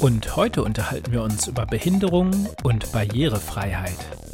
[0.00, 2.30] Und heute unterhalten wir uns über Behinderung
[2.62, 4.25] und Barrierefreiheit.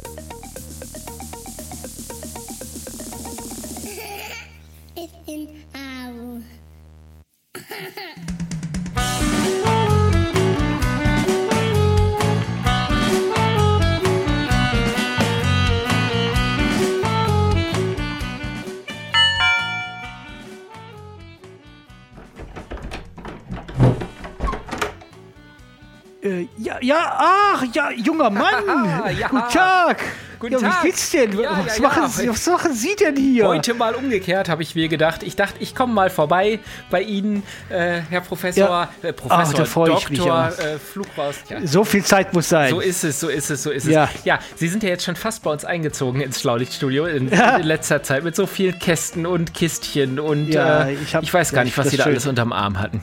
[27.69, 29.13] Ach, ja, junger Mann.
[29.17, 29.27] Ja.
[29.27, 29.97] Guten Tag.
[30.39, 30.83] Guten ja, Tag.
[30.83, 31.39] Wie geht's denn?
[31.39, 32.07] Ja, was, ja, machen.
[32.09, 33.47] Sie, was machen Sie denn hier?
[33.47, 35.23] Heute mal umgekehrt, habe ich mir gedacht.
[35.23, 39.97] Ich dachte, ich komme mal vorbei bei Ihnen, äh, Herr Professor, äh, Professor, Ach, da
[39.97, 41.35] ich mich äh, Flugraus.
[41.47, 41.65] Ja.
[41.65, 42.71] So viel Zeit muss sein.
[42.71, 43.93] So ist es, so ist es, so ist es.
[44.25, 48.03] Ja, Sie sind ja jetzt schon fast bei uns eingezogen ins Schlaulichtstudio in, in letzter
[48.03, 51.63] Zeit mit so vielen Kästen und Kistchen und Ja, äh, ich hab- ich weiß gar
[51.63, 52.13] nicht, was Sie da schön.
[52.13, 53.01] alles unterm Arm hatten.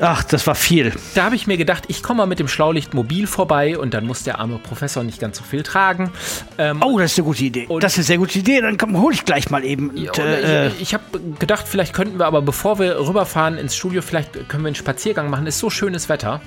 [0.00, 0.92] Ach, das war viel.
[1.14, 4.06] Da habe ich mir gedacht, ich komme mal mit dem Schlaulicht mobil vorbei und dann
[4.06, 6.10] muss der arme Professor nicht ganz so viel tragen.
[6.58, 7.68] Ähm, Oh, das ist eine gute Idee.
[7.80, 8.60] Das ist eine sehr gute Idee.
[8.60, 9.90] Dann komm, hol ich gleich mal eben.
[9.90, 11.04] Und, äh, ich ich habe
[11.38, 15.30] gedacht, vielleicht könnten wir aber, bevor wir rüberfahren ins Studio, vielleicht können wir einen Spaziergang
[15.30, 15.46] machen.
[15.46, 16.40] Ist so schönes Wetter.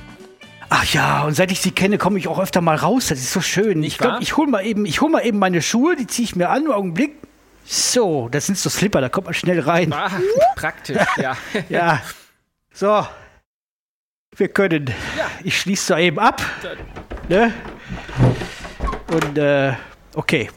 [0.69, 3.07] ach ja, und seit ich Sie kenne, komme ich auch öfter mal raus.
[3.07, 3.81] Das ist so schön.
[3.83, 4.09] ich wahr?
[4.09, 5.95] glaube, ich hole mal eben, ich hol mal eben meine Schuhe.
[5.95, 6.67] Die ziehe ich mir an.
[6.69, 7.15] Augenblick.
[7.65, 8.99] So, das sind so Slipper.
[9.01, 9.93] Da kommt man schnell rein.
[9.93, 10.11] Ah,
[10.55, 11.37] praktisch, ja.
[11.69, 12.01] Ja.
[12.73, 13.05] So.
[14.37, 14.91] Wir können.
[15.43, 16.41] Ich schließe da eben ab.
[17.29, 17.51] Ne?
[19.11, 19.73] Und äh,
[20.15, 20.49] okay.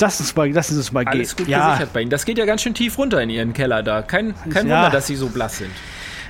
[0.00, 1.46] Lass uns mal, lassen Sie uns mal Alles gehen.
[1.46, 2.10] gut ja, gesichert bei Ihnen.
[2.10, 4.02] Das geht ja ganz schön tief runter in Ihren Keller da.
[4.02, 4.76] Kein, kein Ja.
[4.76, 5.70] Wunder, dass Sie so blass sind.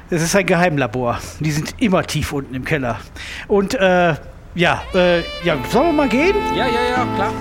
[0.09, 1.19] das ist ein Geheimlabor.
[1.41, 2.99] Die sind immer tief unten im Keller.
[3.47, 4.15] Und äh,
[4.55, 6.35] ja, äh, ja, sollen wir mal gehen?
[6.57, 7.33] Ja, ja, ja, klar.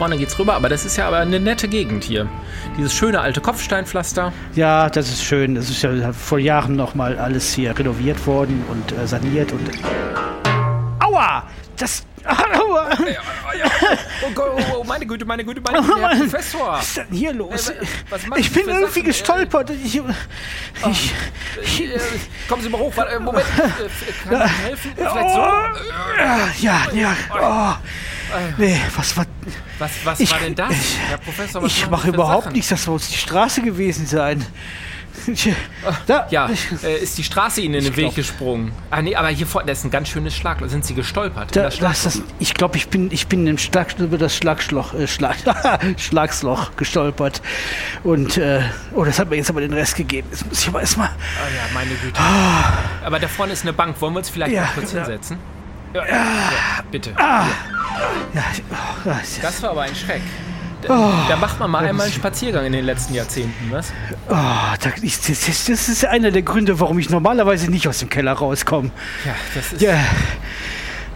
[0.00, 2.26] Vorne geht's rüber, aber das ist ja aber eine nette Gegend hier.
[2.78, 4.32] Dieses schöne alte Kopfsteinpflaster.
[4.54, 5.56] Ja, das ist schön.
[5.56, 9.68] Das ist ja vor Jahren noch mal alles hier renoviert worden und äh, saniert und.
[11.00, 11.42] Aua!
[11.76, 12.02] Das.
[12.24, 12.88] Aua!
[14.26, 16.72] Oh Gott, oh, oh, meine Güte, meine Güte, meine Güte, Herr Professor.
[16.72, 17.68] Was ist denn hier los?
[17.68, 17.74] Äh,
[18.26, 19.04] machen ich bin irgendwie Sachen?
[19.04, 19.68] gestolpert.
[19.84, 19.96] Ich,
[21.62, 21.98] ich, Äh,
[22.48, 22.96] kommen Sie mal hoch.
[22.96, 24.92] Äh, Moment, äh, kann ich Ihnen helfen?
[24.96, 26.66] Vielleicht so?
[26.66, 27.80] Ja, ja.
[28.32, 28.54] Oh.
[28.58, 29.26] Nee, was war.
[29.78, 30.74] Was, was Ich- war denn das,
[31.08, 31.62] Herr Professor?
[31.62, 32.52] Was Ich mache überhaupt Sachen?
[32.54, 34.44] nichts, das muss die Straße gewesen sein.
[36.06, 36.48] Da, Ja,
[36.82, 38.72] äh, ist die Straße Ihnen in den Weg glaub- gesprungen?
[38.90, 40.68] Ah, nee, aber hier vorne, das ist ein ganz schönes Schlagloch.
[40.68, 41.54] Sind Sie gestolpert?
[41.54, 45.06] Da, das das, ich glaube, ich bin, ich bin im Schlag, über das Schlagschloch, äh,
[45.06, 45.36] Schlag,
[45.98, 47.42] Schlagsloch gestolpert.
[48.02, 48.62] Und, äh,
[48.94, 50.28] oh, das hat mir jetzt aber den Rest gegeben.
[50.30, 51.08] Jetzt muss ich aber erstmal.
[51.08, 51.12] Ah
[51.54, 52.18] ja, meine Güte.
[53.04, 54.00] Aber da vorne ist eine Bank.
[54.00, 55.36] Wollen wir uns vielleicht Ja, mal kurz hinsetzen?
[55.38, 55.59] Ja,
[55.94, 56.04] ja,
[56.90, 57.12] bitte.
[57.18, 57.46] Ja,
[58.70, 58.74] oh,
[59.04, 60.22] das ist- Das war aber ein Schreck.
[60.84, 60.86] Oh.
[60.88, 63.92] Da, da macht man mal einmal einen Spaziergang in den letzten Jahrzehnten, was?
[64.30, 67.98] oh, da, ich, das, das das ist einer der Gründe, warum ich normalerweise nicht aus
[67.98, 68.90] dem Keller rauskomme.
[69.26, 69.98] Ja, das ist, Ja,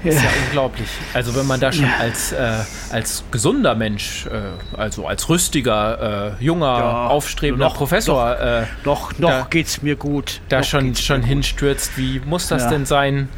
[0.05, 0.89] ist ja unglaublich.
[1.15, 2.59] Also wenn man da schon als, äh,
[2.91, 9.19] als gesunder Mensch, äh, also als rüstiger, äh, junger, Ja, aufstrebender noch- Professor äh, noch,
[9.19, 10.43] noch Da- geht's mir gut.
[10.51, 12.69] da noch schon, schon hinstürzt, wie muss das Ja.
[12.71, 13.31] denn sein,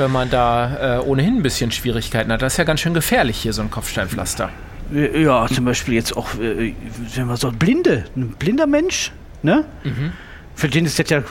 [0.00, 2.42] wenn man da äh, ohnehin ein bisschen Schwierigkeiten hat?
[2.42, 4.50] Das ist ja ganz schön gefährlich hier, so ein Kopfsteinpflaster.
[4.92, 6.74] Äh, Ja, zum Beispiel jetzt auch, äh,
[7.14, 9.12] wenn man so ein Blinde, ein blinder Mensch,
[9.42, 9.64] ne?
[9.84, 10.12] Mhm.
[10.56, 11.24] Für den ist das ja ein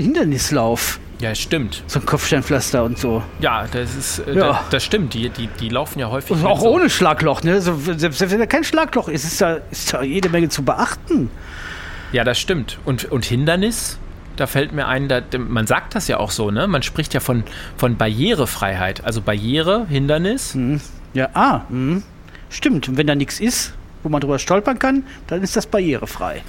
[0.00, 1.82] Hindernislauf, Ja, stimmt.
[1.86, 3.22] so ein Kopfsteinpflaster und so.
[3.40, 4.48] Ja, das ist, äh, Ja.
[4.48, 5.14] Das, das stimmt.
[5.14, 6.36] Die, die, die laufen ja häufig.
[6.36, 7.60] Mit auch so, ohne Schlagloch, ne?
[7.60, 10.62] So, selbst, selbst wenn da kein Schlagloch ist, ist da, ist da jede Menge zu
[10.64, 11.30] beachten.
[12.12, 12.78] Ja, das stimmt.
[12.84, 13.98] Und, und Hindernis?
[14.36, 16.66] Da fällt mir ein, da, man sagt das ja auch so, ne?
[16.66, 17.44] Man spricht ja von,
[17.76, 19.04] von Barrierefreiheit.
[19.04, 20.56] Also Barriere, Hindernis.
[21.14, 22.02] Ja, ah, mhm.
[22.48, 22.88] stimmt.
[22.88, 26.42] Und wenn da nichts ist, wo man drüber stolpern kann, dann ist das barrierefrei.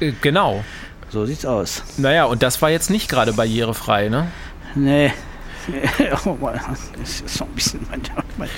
[0.00, 0.64] Äh, genau.
[1.10, 1.82] So sieht's aus.
[1.96, 4.28] Naja, und das war jetzt nicht gerade barrierefrei, ne?
[4.74, 5.12] Nee.
[6.24, 7.80] Oh das ist so ein bisschen.
[7.90, 8.00] Mein,
[8.38, 8.48] mein,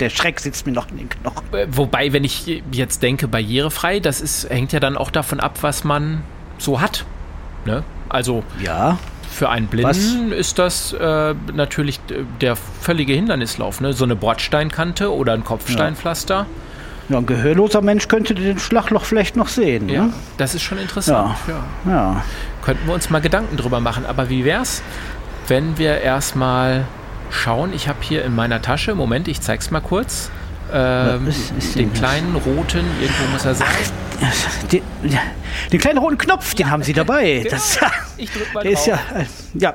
[0.00, 1.54] der Schreck sitzt mir noch in den Knochen.
[1.54, 5.58] Äh, Wobei, wenn ich jetzt denke, barrierefrei, das ist, hängt ja dann auch davon ab,
[5.60, 6.22] was man
[6.58, 7.04] so hat.
[7.64, 7.84] Ne?
[8.16, 8.98] Also Ja.
[9.30, 12.00] für einen Blinden ist das äh, natürlich
[12.40, 13.80] der völlige Hindernislauf.
[13.82, 13.92] Ne?
[13.92, 16.46] So eine Bordsteinkante oder ein Kopfsteinpflaster.
[17.10, 19.88] Ja, ein gehörloser Mensch könnte den Schlagloch vielleicht noch sehen.
[19.90, 20.12] Ja, Ne?
[20.38, 21.36] das ist schon interessant.
[21.46, 21.92] Ja.
[21.92, 22.24] Ja.
[22.64, 24.06] Könnten wir uns mal Gedanken drüber machen.
[24.06, 24.82] Aber wie wär's,
[25.46, 26.84] wenn wir erstmal
[27.30, 27.72] schauen?
[27.74, 30.30] Ich habe hier in meiner Tasche, Moment, ich zeig's mal kurz.
[30.72, 33.68] Ähm, Was ist- ist den kleinen roten, irgendwo muss er sein.
[34.72, 34.82] Den,
[35.72, 37.46] den kleinen roten Knopf, den haben Sie dabei.
[37.48, 37.92] Das, Genau.
[38.16, 39.24] Ich drück mal der ist ja, äh,
[39.54, 39.74] ja.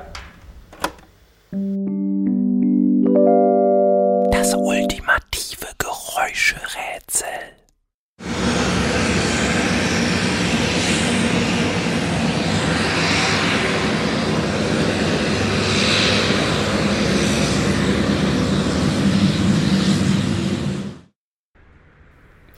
[4.32, 7.26] Das ultimative Geräuscherätsel.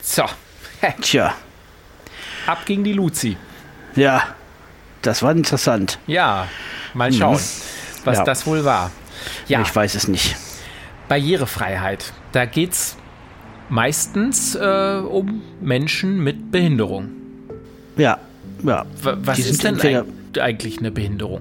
[0.00, 0.25] So,
[1.00, 1.34] Tja,
[2.46, 3.37] ab ging die Luzi.
[3.94, 4.23] ja,
[5.02, 5.99] das war interessant.
[6.06, 6.49] Ja,
[6.94, 7.38] mal schauen,
[8.05, 8.25] was Ja.
[8.25, 8.91] das wohl war.
[9.49, 10.37] Ja, Ich weiß es nicht.
[11.08, 12.12] Barrierefreiheit.
[12.32, 12.96] Da geht's
[13.69, 17.11] meistens äh, um Menschen mit Behinderung.
[17.96, 18.19] Ja,
[18.62, 18.85] ja.
[19.02, 19.79] W was ist denn
[20.40, 21.40] eigentlich eine Behinderung?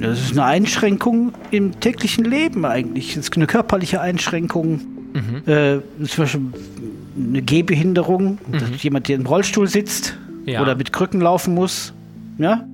[0.00, 3.14] Das ist eine Einschränkung im täglichen Leben eigentlich.
[3.14, 4.80] Das ist eine körperliche Einschränkung.
[5.12, 5.42] Mhm.
[5.46, 6.40] Äh, zum Beispiel
[7.16, 10.23] eine Gehbehinderung, dass jemand, der im Rollstuhl sitzt Mhm.
[10.44, 10.60] Ja.
[10.60, 10.62] Mhm.
[10.64, 11.92] oder mit Krücken laufen muss.
[12.38, 12.64] Ja?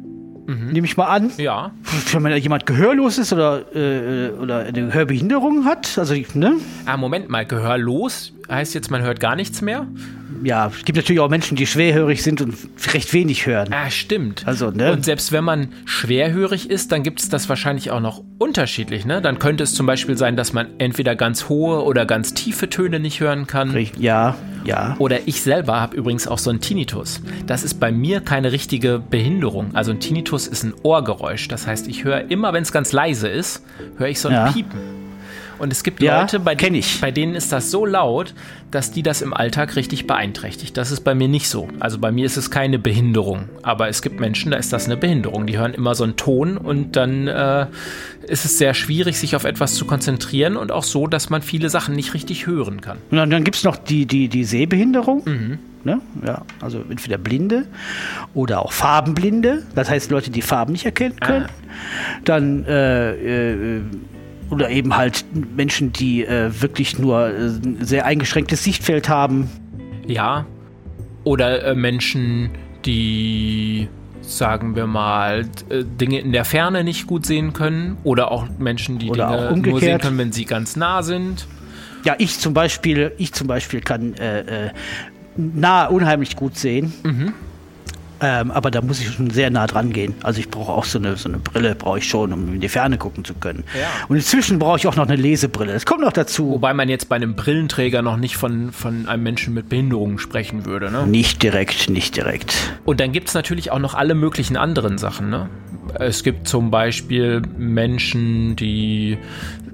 [0.46, 1.31] Nehme ich mal an.
[1.37, 1.70] Ja,
[2.12, 6.56] Wenn man jemand gehörlos ist oder, äh, oder eine Hörbehinderung hat, also ne?
[6.87, 9.87] ah, Moment mal, gehörlos heißt jetzt, man hört gar nichts mehr?
[10.42, 12.54] Ja, es gibt natürlich auch Menschen, die schwerhörig sind und
[12.92, 13.69] recht wenig hören.
[13.72, 14.46] Ah, stimmt.
[14.46, 14.92] Also, ne?
[14.92, 19.20] Und selbst wenn man schwerhörig ist, dann gibt es das wahrscheinlich auch noch unterschiedlich, ne?
[19.20, 23.00] Dann könnte es zum Beispiel sein, dass man entweder ganz hohe oder ganz tiefe Töne
[23.00, 23.76] nicht hören kann.
[23.98, 24.96] Ja, ja.
[24.98, 27.20] Oder ich selber habe übrigens auch so einen Tinnitus.
[27.46, 29.75] Das ist bei mir keine richtige Behinderung.
[29.75, 31.48] Also ein Tinnitus ist ein Ohrgeräusch.
[31.48, 33.64] Das heißt, ich höre immer, wenn es ganz leise ist,
[33.96, 34.52] höre ich so ein Ja.
[34.52, 35.00] Piepen.
[35.61, 37.01] Und es gibt Ja, Leute, bei, ich.
[37.01, 38.35] bei denen ist das so laut,
[38.71, 40.77] dass die das im Alltag richtig beeinträchtigt.
[40.77, 41.69] Das ist bei mir nicht so.
[41.81, 43.49] Also bei mir ist es keine Behinderung.
[43.62, 45.47] Aber es gibt Menschen, da ist das eine Behinderung.
[45.47, 47.67] Die hören immer so einen Ton und dann äh,
[48.27, 51.69] ist es sehr schwierig, sich auf etwas zu konzentrieren und auch so, dass man viele
[51.69, 52.99] Sachen nicht richtig hören kann.
[53.11, 55.23] Und dann, dann gibt es noch die, die, die Sehbehinderung.
[55.27, 55.59] Mhm.
[55.83, 55.99] Ne?
[56.27, 57.67] Ja, also entweder Blinde
[58.35, 59.62] oder auch Farbenblinde.
[59.75, 61.27] Das heißt Leute, die Farben nicht erkennen Ah.
[61.27, 61.47] können.
[62.27, 63.12] Dann äh,
[63.77, 63.81] äh,
[64.50, 65.25] oder eben halt
[65.56, 69.49] Menschen, die äh, wirklich nur äh, ein sehr eingeschränktes Sichtfeld haben.
[70.06, 70.47] Ja.
[71.25, 72.50] Oder äh, Menschen,
[72.85, 73.88] die,
[74.23, 77.97] sagen wir mal, äh, Dinge in der Ferne nicht gut sehen können.
[78.05, 81.47] Oder auch Menschen, die Oder auch Dinge nur sehen können, wenn sie ganz nah sind.
[82.05, 84.70] Ja, ich zum Beispiel, ich zum Beispiel kann äh, äh,
[85.37, 86.93] nah unheimlich gut sehen.
[87.05, 87.35] Mhm.
[88.20, 90.14] Ähm, aber da muss ich schon sehr nah dran gehen.
[90.22, 92.69] Also ich brauche auch so eine, so eine Brille, brauche ich schon, um in die
[92.69, 93.64] Ferne gucken zu können.
[93.78, 93.87] Ja.
[94.08, 95.72] Und inzwischen brauche ich auch noch eine Lesebrille.
[95.72, 96.50] Das kommt noch dazu.
[96.50, 100.67] Wobei man jetzt bei einem Brillenträger noch nicht von, von einem Menschen mit Behinderungen sprechen
[100.67, 100.90] würde.
[100.90, 101.06] Ne?
[101.06, 102.55] Nicht direkt, nicht direkt.
[102.84, 105.31] Und dann gibt es natürlich auch noch alle möglichen anderen Sachen.
[105.31, 105.49] Ne?
[105.99, 109.19] Es gibt zum Beispiel Menschen, die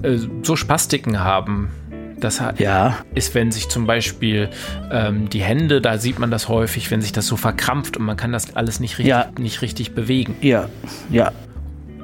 [0.02, 1.70] äh, so Spastiken haben.
[2.18, 2.96] Das Ja.
[3.14, 4.48] ist, wenn sich zum Beispiel
[4.90, 8.16] ähm, die Hände, da sieht man das häufig, wenn sich das so verkrampft und man
[8.16, 9.28] kann das alles nicht richtig, Ja.
[9.38, 10.34] nicht richtig bewegen.
[10.40, 10.68] Ja,
[11.10, 11.32] ja,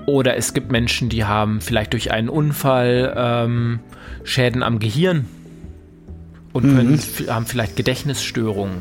[0.05, 3.81] Oder es gibt Menschen, die haben vielleicht durch einen Unfall ähm,
[4.25, 5.27] Schäden am Gehirn
[6.53, 6.77] und Mhm.
[6.77, 8.79] können, haben vielleicht Gedächtnisstörungen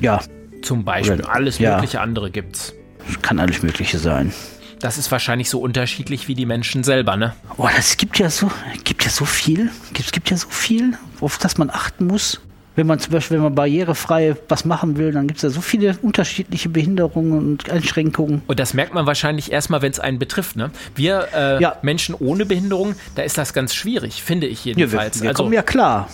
[0.00, 0.20] ja.
[0.62, 1.14] zum Beispiel.
[1.20, 1.74] Oder- Alles ja.
[1.76, 2.74] mögliche andere gibt's.
[3.22, 4.32] Kann alles Mögliche sein.
[4.80, 7.34] Das ist wahrscheinlich so unterschiedlich wie die Menschen selber, ne?
[7.56, 8.50] Oh, das gibt ja so,
[8.84, 9.70] gibt ja so viel.
[9.98, 12.40] Es gibt ja so viel, auf das man achten muss.
[12.76, 15.60] Wenn man zum Beispiel, wenn man barrierefrei was machen will, dann gibt es ja so
[15.60, 18.42] viele unterschiedliche Behinderungen und Einschränkungen.
[18.48, 20.70] Und das merkt man wahrscheinlich erstmal, wenn es einen betrifft, ne?
[20.96, 21.76] Wir äh, Ja.
[21.82, 25.22] Menschen ohne Behinderung, da ist das ganz schwierig, finde ich Ja, wir, jedenfalls.
[25.22, 26.08] wir also, kommen ja klar.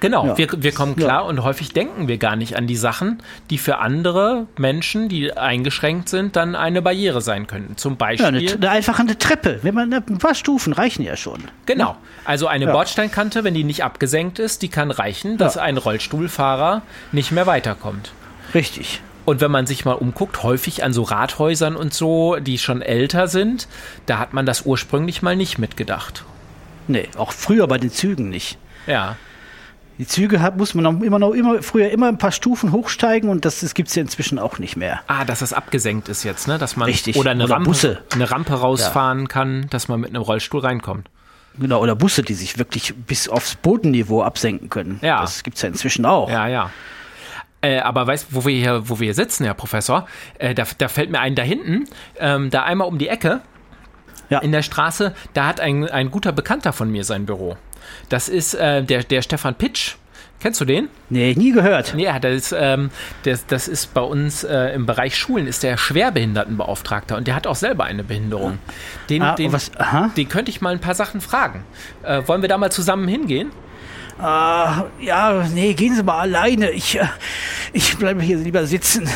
[0.00, 0.38] Genau, Ja.
[0.38, 1.04] wir, wir kommen Ja.
[1.06, 5.36] klar und häufig denken wir gar nicht an die Sachen, die für andere Menschen, die
[5.36, 7.76] eingeschränkt sind, dann eine Barriere sein könnten.
[7.76, 9.60] Zum Ja, Beispiel, eine, eine einfache eine Treppe.
[9.62, 11.42] Wenn man ein paar Stufen reichen ja schon.
[11.66, 12.72] genau, also eine Ja.
[12.72, 15.62] Bordsteinkante, wenn die nicht abgesenkt ist, die kann reichen, dass Ja.
[15.62, 18.12] ein Rollstuhlfahrer nicht mehr weiterkommt.
[18.54, 19.00] Richtig.
[19.26, 23.28] Und wenn man sich mal umguckt, häufig an so Rathäusern und so, die schon älter
[23.28, 23.68] sind,
[24.06, 26.24] da hat man das ursprünglich mal nicht mitgedacht.
[26.88, 28.58] Nee, auch früher bei den Zügen nicht.
[28.86, 29.16] Ja,
[30.00, 33.28] Die Züge hat, muss man noch immer noch immer früher immer ein paar Stufen hochsteigen
[33.28, 35.00] und das, das gibt es ja inzwischen auch nicht mehr.
[35.08, 36.56] Ah, dass das abgesenkt ist jetzt, ne?
[36.56, 37.16] Dass man Richtig.
[37.16, 38.02] oder eine Oder Rampe, Busse.
[38.14, 41.10] eine Rampe rausfahren kann, dass man mit einem Rollstuhl reinkommt.
[41.58, 45.00] Genau, oder Busse, die sich wirklich bis aufs Bodenniveau absenken können.
[45.02, 45.20] Ja.
[45.20, 46.30] Das gibt es ja inzwischen auch.
[46.30, 46.70] Ja, ja.
[47.60, 50.06] Äh, aber weißt du, wo wir hier, wo wir hier sitzen, Herr Professor,
[50.38, 51.84] äh, da, da fällt mir ein da hinten,
[52.18, 53.42] ähm, da einmal um die Ecke
[54.30, 54.38] Ja.
[54.38, 57.58] in der Straße, da hat ein, ein guter Bekannter von mir sein Büro.
[58.08, 59.94] Das ist äh, der, der Stefan Pitsch.
[60.40, 60.88] Kennst du den?
[61.10, 61.92] Nee, nie gehört.
[61.94, 62.90] Nee, das ist, ähm,
[63.24, 67.46] das, das ist bei uns äh, im Bereich Schulen ist der Schwerbehindertenbeauftragter und der hat
[67.46, 68.58] auch selber eine Behinderung.
[69.10, 69.70] Den, Ah, den, was-
[70.16, 71.62] den könnte ich mal ein paar Sachen fragen.
[72.02, 73.50] Äh, wollen wir da mal zusammen hingehen?
[74.18, 76.70] Ah, ja, nee, gehen Sie mal alleine.
[76.70, 77.04] Ich, äh,
[77.72, 79.08] ich bleibe hier lieber sitzen.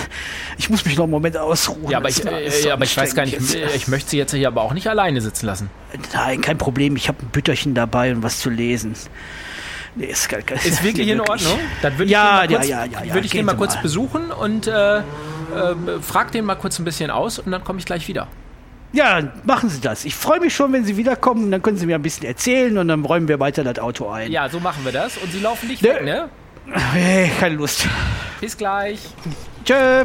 [0.59, 1.91] Ich muss mich noch einen Moment ausruhen.
[1.91, 4.49] Ja, aber ich, äh, aber ich weiß gar nicht, äh, ich möchte sie jetzt hier
[4.49, 5.71] aber auch nicht alleine sitzen lassen.
[5.93, 6.15] jetzt.
[6.15, 6.97] Nein, kein Problem.
[6.97, 8.95] Ich habe ein Bütterchen dabei und was zu lesen.
[9.97, 11.59] Nee, ist, gar- Ist wirklich in Ordnung?
[11.83, 13.83] Dann würde ich Ja, den mal kurz, ja, ja, ich den mal kurz mal.
[13.83, 15.03] besuchen und äh, äh,
[16.03, 18.27] frag den mal kurz ein bisschen aus und dann komme ich gleich wieder.
[18.93, 20.05] Ja, machen Sie das.
[20.05, 21.51] Ich freue mich schon, wenn Sie wiederkommen.
[21.51, 24.31] Dann können Sie mir ein bisschen erzählen und dann räumen wir weiter das Auto ein.
[24.31, 25.17] Ja, so machen wir das.
[25.17, 25.89] Und sie laufen nicht Nö.
[25.89, 26.29] weg, ne?
[26.73, 27.87] Hey, keine Lust.
[28.41, 29.01] Bis gleich.
[29.65, 30.05] Tschö.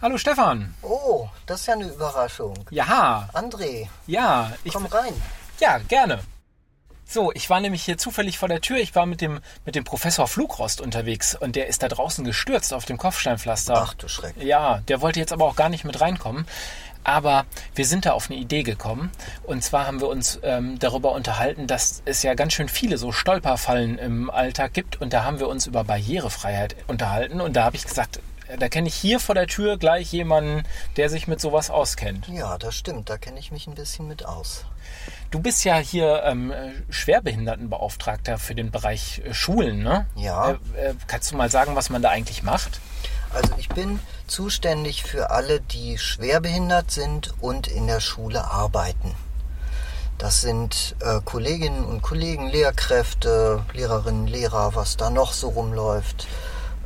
[0.00, 0.74] Hallo Stefan.
[0.82, 2.54] Oh, das ist ja eine Überraschung.
[2.70, 5.14] Ja, André, ja, ich, komm rein.
[5.58, 6.20] ja, gerne.
[7.08, 8.78] So, ich war nämlich hier zufällig vor der Tür.
[8.78, 12.74] Ich war mit dem, mit dem Professor Flugrost unterwegs und der ist da draußen gestürzt
[12.74, 13.74] auf dem Kopfsteinpflaster.
[13.76, 14.34] Ach du Schreck.
[14.40, 16.46] Ja, der wollte jetzt aber auch gar nicht mit reinkommen.
[17.04, 17.46] Aber
[17.76, 19.12] wir sind da auf eine Idee gekommen.
[19.44, 23.12] Und zwar haben wir uns ähm, darüber unterhalten, dass es ja ganz schön viele so
[23.12, 25.00] Stolperfallen im Alltag gibt.
[25.00, 27.40] Und da haben wir uns über Barrierefreiheit unterhalten.
[27.40, 28.18] Und da habe ich gesagt,
[28.58, 30.62] da kenne ich hier vor der Tür gleich jemanden,
[30.96, 32.28] der sich mit sowas auskennt.
[32.28, 33.10] Ja, das stimmt.
[33.10, 34.64] Da kenne ich mich ein bisschen mit aus.
[35.30, 36.52] Du bist ja hier ähm,
[36.88, 40.06] Schwerbehindertenbeauftragter für den Bereich äh, Schulen, ne?
[40.14, 40.52] Ja.
[40.52, 40.54] Äh,
[40.90, 42.80] äh, kannst du mal sagen, was man da eigentlich macht?
[43.34, 43.98] Also ich bin
[44.28, 49.14] zuständig für alle, die schwerbehindert sind und in der Schule arbeiten.
[50.18, 56.26] Das sind äh, Kolleginnen und Kollegen, Lehrkräfte, Lehrerinnen, Lehrer, was da noch so rumläuft.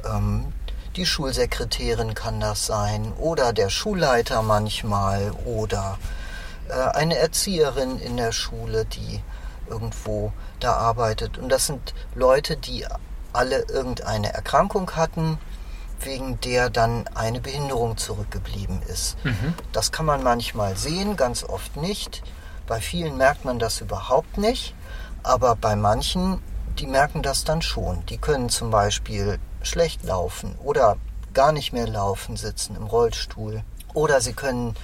[0.05, 0.52] Ähm,
[1.00, 5.97] die Schulsekretärin kann das sein oder der Schulleiter manchmal oder
[6.69, 9.23] äh, eine Erzieherin in der Schule, die
[9.66, 11.38] irgendwo da arbeitet.
[11.38, 12.85] Und das sind Leute, die
[13.33, 15.38] alle irgendeine Erkrankung hatten,
[16.00, 19.16] wegen der dann eine Behinderung zurückgeblieben ist.
[19.73, 22.23] Das kann man manchmal sehen, ganz oft nicht.
[22.66, 24.75] Bei vielen merkt man das überhaupt nicht,
[25.23, 26.42] aber bei manchen,
[26.78, 28.04] die merken das dann schon.
[28.07, 30.97] Die können zum Beispiel schlecht laufen oder
[31.35, 33.62] gar nicht mehr laufen, sitzen im Rollstuhl.
[33.95, 34.75] Oder sie können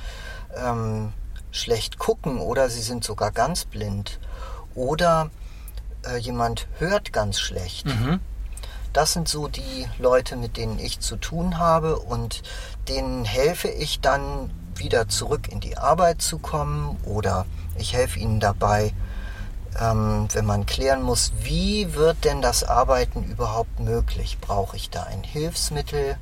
[0.56, 1.12] ähm,
[1.50, 4.18] schlecht gucken oder sie sind sogar ganz blind.
[4.74, 5.30] Oder
[6.06, 7.86] äh, jemand hört ganz schlecht.
[8.92, 12.42] Das sind so die Leute, mit denen ich zu tun habe und
[12.88, 17.46] denen helfe ich dann wieder zurück in die Arbeit zu kommen oder
[17.78, 18.92] ich helfe ihnen dabei,
[19.80, 24.38] ähm, wenn man klären muss, wie wird denn das Arbeiten überhaupt möglich?
[24.40, 26.16] Brauche ich da ein Hilfsmittel?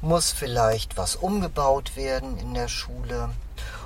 [0.00, 3.30] Muss vielleicht was umgebaut werden in der Schule?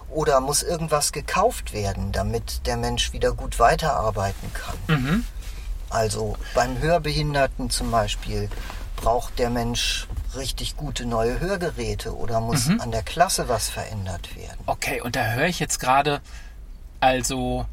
[0.09, 4.77] Oder muss irgendwas gekauft werden, damit der Mensch wieder gut weiterarbeiten kann?
[5.91, 8.49] Also beim Hörbehinderten zum Beispiel
[8.97, 10.07] braucht der Mensch
[10.37, 14.59] richtig gute neue Hörgeräte oder muss an der Klasse was verändert werden.
[14.67, 16.21] Okay, und da höre ich jetzt gerade,
[17.01, 17.67] also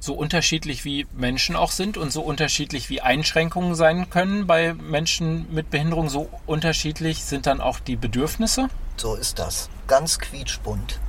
[0.00, 5.52] so unterschiedlich wie Menschen auch sind und so unterschiedlich wie Einschränkungen sein können bei Menschen
[5.52, 8.68] mit Behinderung, so unterschiedlich sind dann auch die Bedürfnisse.
[8.96, 9.68] So ist das.
[9.86, 11.00] Ganz quietschbunt.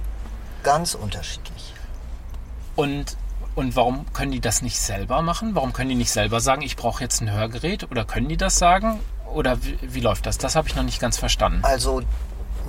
[0.63, 1.73] Ganz unterschiedlich.
[2.75, 3.17] Und,
[3.55, 5.55] und warum können die das nicht selber machen?
[5.55, 7.89] Warum können die nicht selber sagen, ich brauche jetzt ein Hörgerät?
[7.91, 8.99] Oder können die das sagen?
[9.33, 10.37] Oder wie, wie läuft das?
[10.37, 11.59] Das habe ich noch nicht ganz verstanden.
[11.63, 12.01] Also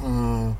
[0.05, 0.57] mh,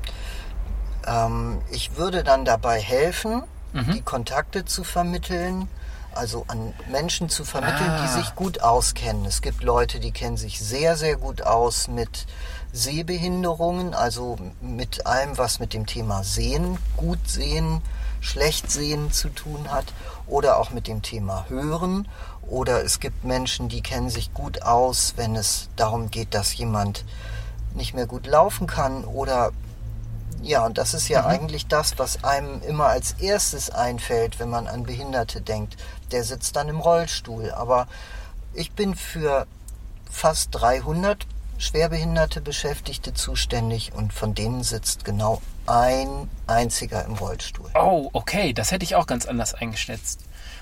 [1.05, 5.67] ähm, ich würde dann dabei helfen, die Kontakte zu vermitteln,
[6.13, 8.01] also an Menschen zu vermitteln, Ah.
[8.03, 9.25] die sich gut auskennen.
[9.25, 12.25] Es gibt Leute, die kennen sich sehr, sehr gut aus mit
[12.73, 17.81] Sehbehinderungen, also mit allem, was mit dem Thema Sehen, gut sehen,
[18.19, 19.85] schlecht sehen zu tun hat
[20.27, 22.07] oder auch mit dem Thema Hören.
[22.41, 27.05] Oder es gibt Menschen, die kennen sich gut aus, wenn es darum geht, dass jemand
[27.73, 29.51] nicht mehr gut laufen kann oder
[30.41, 34.67] ja, und das ist ja eigentlich das, was einem immer als erstes einfällt, wenn man
[34.67, 35.77] an Behinderte denkt.
[36.11, 37.51] Der sitzt dann im Rollstuhl.
[37.51, 37.87] Aber
[38.53, 39.47] ich bin für
[40.09, 41.25] fast 300
[41.57, 47.69] schwerbehinderte Beschäftigte zuständig und von denen sitzt genau ein einziger im Rollstuhl.
[47.75, 50.21] Oh, okay, das hätte ich auch ganz anders eingeschätzt.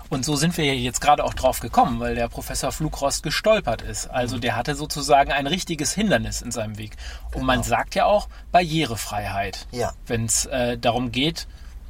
[0.10, 3.84] Und so sind wir ja jetzt gerade auch drauf gekommen, weil der Professor Flugrost gestolpert
[3.84, 4.08] ist.
[4.10, 6.94] Also der hatte sozusagen ein richtiges Hindernis in seinem Weg.
[7.36, 9.94] Und man sagt ja auch Barrierefreiheit, Ja.
[10.08, 11.48] wenn es äh, darum geht,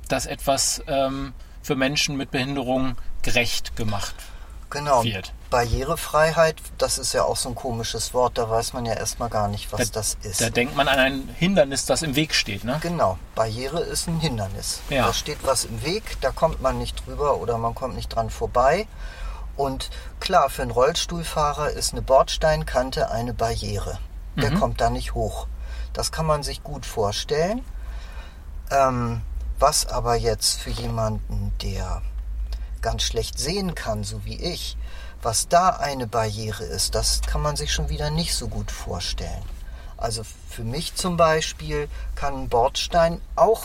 [0.09, 4.15] dass etwas ähm, für Menschen mit Behinderung gerecht gemacht
[4.69, 5.03] Genau.
[5.03, 5.33] wird.
[5.49, 9.47] Barrierefreiheit, das ist ja auch so ein komisches Wort, da weiß man ja erstmal gar
[9.47, 10.41] nicht, was Da- das ist.
[10.41, 12.77] Da denkt man an ein Hindernis, das im Weg steht, ne?
[12.81, 14.81] Genau, Barriere ist ein Hindernis.
[14.89, 15.07] Ja.
[15.07, 18.29] Da steht was im Weg, da kommt man nicht drüber oder man kommt nicht dran
[18.29, 18.88] vorbei.
[19.57, 23.97] Und klar, für einen Rollstuhlfahrer ist eine Bordsteinkante eine Barriere.
[24.38, 25.47] Der kommt da nicht hoch.
[25.91, 27.65] Das kann man sich gut vorstellen.
[28.71, 29.21] Ähm,
[29.57, 32.01] was aber jetzt für jemanden, der
[32.81, 34.77] ganz schlecht sehen kann, so wie ich,
[35.21, 39.43] was da eine Barriere ist, das kann man sich schon wieder nicht so gut vorstellen.
[39.98, 43.63] Also für mich zum Beispiel kann ein Bordstein auch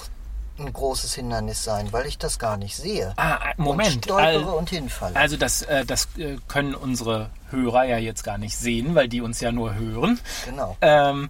[0.59, 3.13] ein großes Hindernis sein, weil ich das gar nicht sehe.
[3.17, 4.05] Ah, Und Moment.
[4.05, 5.17] stolpere Al- und hinfalle.
[5.17, 9.21] Also das, äh, das äh, können unsere Hörer ja jetzt gar nicht sehen, weil die
[9.21, 10.21] uns ja nur hören.
[10.45, 10.77] genau.
[10.81, 11.29] Ähm,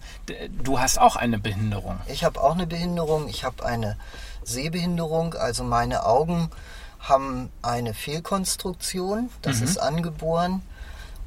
[0.62, 1.98] du hast auch eine Behinderung.
[2.06, 3.28] Ich habe auch eine Behinderung.
[3.28, 3.96] Ich habe eine
[4.42, 5.34] Sehbehinderung.
[5.34, 6.50] Also meine Augen
[7.04, 9.30] haben eine Fehlkonstruktion.
[9.42, 10.62] Das ist angeboren.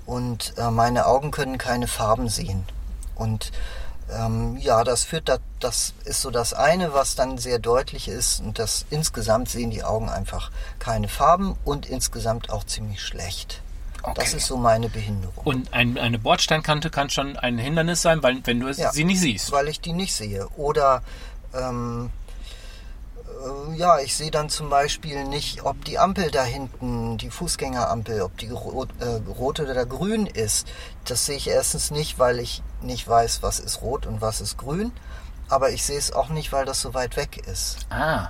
[0.06, 2.64] Und äh, meine Augen können keine Farben sehen.
[3.16, 3.52] Und
[4.10, 8.40] ähm, ja, das führt, da, das ist so das eine, was dann sehr deutlich ist.
[8.40, 13.62] Und das insgesamt sehen die Augen einfach keine Farben und insgesamt auch ziemlich schlecht.
[14.16, 14.38] Das Okay.
[14.38, 15.44] ist so meine Behinderung.
[15.44, 18.94] Und ein, eine Bordsteinkante kann schon ein Hindernis sein, weil wenn du Ja.
[18.94, 19.52] sie nicht siehst.
[19.52, 20.48] weil ich die nicht sehe.
[20.56, 21.02] Oder
[21.54, 22.27] ähm, äh,
[23.78, 28.36] ja, ich sehe dann zum Beispiel nicht, ob die Ampel da hinten, die Fußgängerampel, ob
[28.38, 30.68] die rot, äh, rot oder grün ist.
[31.06, 34.58] Das sehe ich erstens nicht, weil ich nicht weiß, was ist rot und was ist
[34.58, 34.92] grün.
[35.48, 37.86] Aber ich sehe es auch nicht, weil das so weit weg ist.
[37.92, 38.30] Ah.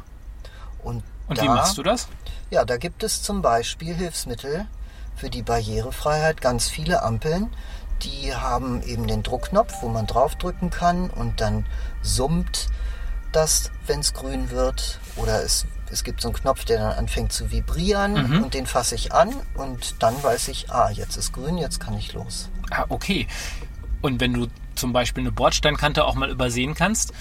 [0.83, 2.07] Und, Und da, wie machst du das?
[2.49, 4.67] Ja, da gibt es zum Beispiel Hilfsmittel
[5.15, 6.41] für die Barrierefreiheit.
[6.41, 7.53] Ganz viele Ampeln,
[8.01, 11.65] die haben eben den Druckknopf, wo man draufdrücken kann und dann
[12.01, 12.67] summt
[13.37, 14.99] das, wenn es grün wird.
[15.15, 18.95] Oder es, es gibt so einen Knopf, der dann anfängt zu vibrieren und den fasse
[18.95, 22.49] ich an und dann weiß ich, ah, jetzt ist grün, jetzt kann ich los.
[22.71, 23.27] Ah, okay.
[24.01, 27.13] Und wenn du zum Beispiel eine Bordsteinkante auch mal übersehen kannst,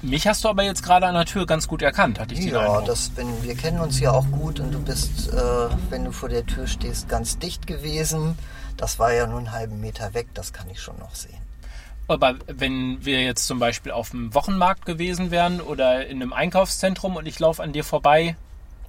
[0.00, 2.50] mich hast du aber jetzt gerade an der Tür ganz gut erkannt, hatte ich den
[2.54, 2.86] Ja, Eindruck.
[2.86, 6.28] das, wenn, wir kennen uns ja auch gut und du bist, äh, wenn du vor
[6.28, 8.36] der Tür stehst, ganz dicht gewesen.
[8.76, 11.40] Das war ja nur einen halben Meter weg, das kann ich schon noch sehen.
[12.08, 17.16] Aber wenn wir jetzt zum Beispiel auf dem Wochenmarkt gewesen wären oder in einem Einkaufszentrum
[17.16, 18.36] und ich laufe an dir vorbei,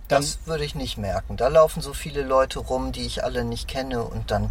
[0.08, 1.38] dann Das würde ich nicht merken.
[1.38, 4.49] Da laufen so viele Leute rum, die ich alle nicht kenne und dann.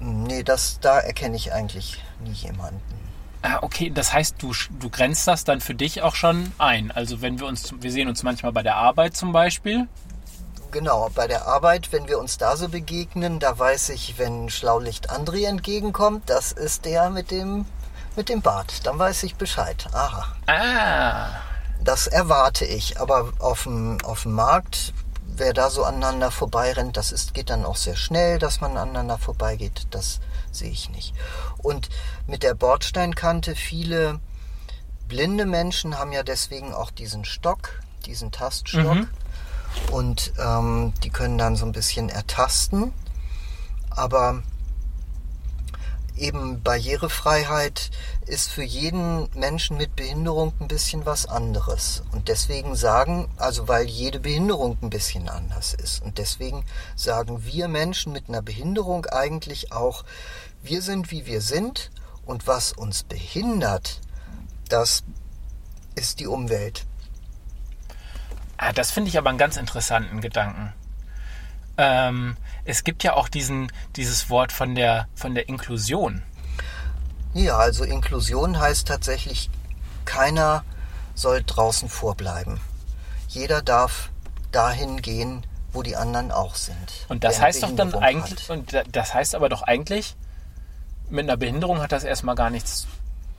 [0.00, 2.80] Nee, das, da erkenne ich eigentlich nie jemanden.
[3.42, 6.90] Ah, okay, das heißt, du, du grenzt das dann für dich auch schon ein.
[6.90, 9.88] Also wenn wir uns, wir sehen uns manchmal bei der Arbeit zum Beispiel.
[10.70, 15.10] Genau, bei der Arbeit, wenn wir uns da so begegnen, da weiß ich, wenn Schlaulicht
[15.10, 17.66] André entgegenkommt, das ist der mit dem,
[18.16, 18.86] mit dem Bart.
[18.86, 19.86] Dann weiß ich Bescheid.
[19.92, 20.36] Aha.
[20.46, 21.40] Ah,
[21.82, 23.00] Das erwarte ich.
[23.00, 24.92] Aber auf dem, auf dem Markt,
[25.26, 29.18] wer da so aneinander vorbeirennt, das ist, geht dann auch sehr schnell, dass man aneinander
[29.18, 29.88] vorbeigeht.
[29.90, 30.20] Das
[30.52, 31.14] sehe ich nicht.
[31.58, 31.88] Und
[32.26, 34.20] mit der Bordsteinkante, viele
[35.08, 39.08] blinde Menschen haben ja deswegen auch diesen Stock, diesen Taststock.
[39.90, 42.92] Und ähm, die können dann so ein bisschen ertasten.
[43.90, 44.42] Aber
[46.20, 47.90] eben Barrierefreiheit
[48.26, 52.02] ist für jeden Menschen mit Behinderung ein bisschen was anderes.
[52.12, 56.02] Und deswegen sagen, also weil jede Behinderung ein bisschen anders ist.
[56.02, 60.04] Und deswegen sagen wir Menschen mit einer Behinderung eigentlich auch,
[60.62, 61.90] wir sind wie wir sind
[62.26, 64.00] und was uns behindert,
[64.68, 65.02] das
[65.94, 66.86] ist die Umwelt.
[68.62, 70.72] Ah das finde ich aber einen ganz interessanten Gedanken.
[71.78, 76.22] Ähm, es gibt ja auch diesen, dieses Wort von der, von der Inklusion.
[77.32, 79.48] Ja, also Inklusion heißt tatsächlich,
[80.04, 80.62] keiner
[81.14, 82.60] soll draußen vorbleiben.
[83.28, 84.10] Jeder darf
[84.52, 87.06] dahin gehen, wo die anderen auch sind.
[87.08, 88.50] Und das heißt doch dann eigentlich, hat.
[88.58, 90.16] und da- das heißt aber doch eigentlich,
[91.08, 92.86] mit einer Behinderung hat das erstmal gar nichts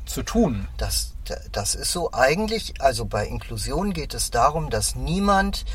[0.06, 0.68] zu tun.
[0.78, 1.14] Das,
[1.52, 5.66] das ist so eigentlich, also bei Inklusion geht es darum, dass niemand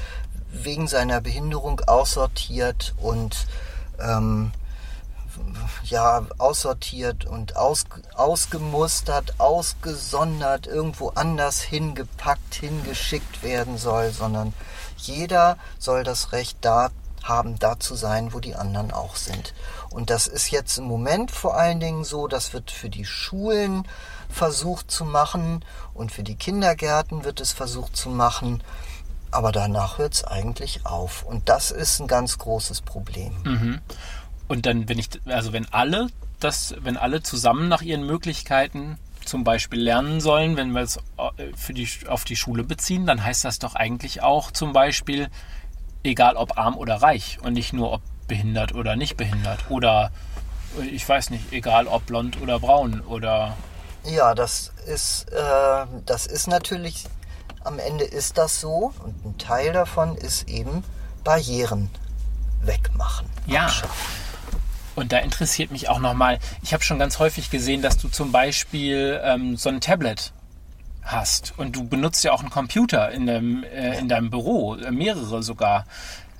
[0.50, 3.46] wegen seiner Behinderung aussortiert und
[3.98, 4.52] ähm,
[5.84, 7.84] ja, aussortiert und aus,
[8.14, 14.54] ausgemustert, ausgesondert, irgendwo anders hingepackt, hingeschickt werden soll, sondern
[14.96, 16.90] jeder soll das Recht da
[17.28, 19.54] haben, da zu sein, wo die anderen auch sind.
[19.90, 23.86] Und das ist jetzt im Moment vor allen Dingen so, das wird für die Schulen
[24.28, 28.62] versucht zu machen und für die Kindergärten wird es versucht zu machen.
[29.30, 31.22] Aber danach hört es eigentlich auf.
[31.22, 33.32] Und das ist ein ganz großes Problem.
[34.48, 36.08] Und dann, wenn ich, also wenn alle
[36.40, 41.52] das, wenn alle zusammen nach ihren Möglichkeiten zum Beispiel lernen sollen, wenn wir es äh,
[41.56, 45.28] für die, auf die Schule beziehen, dann heißt das doch eigentlich auch zum Beispiel,
[46.06, 49.70] egal ob arm oder reich und nicht nur ob behindert oder nicht behindert.
[49.70, 50.10] Oder
[50.92, 53.56] ich weiß nicht, egal ob blond oder braun oder.
[54.04, 57.04] Ja, das ist, äh, das ist natürlich,
[57.64, 60.84] am Ende ist das so und ein Teil davon ist eben
[61.24, 61.90] Barrieren
[62.62, 63.26] wegmachen.
[63.46, 63.70] Ja.
[64.94, 68.32] Und da interessiert mich auch nochmal, ich habe schon ganz häufig gesehen, dass du zum
[68.32, 70.32] Beispiel ähm, so ein Tablet
[71.06, 74.90] hast und du benutzt ja auch einen Computer in deinem, äh, in deinem Büro, äh,
[74.90, 75.86] mehrere sogar.